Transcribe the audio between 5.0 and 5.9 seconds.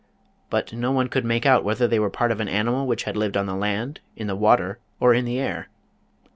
in the air.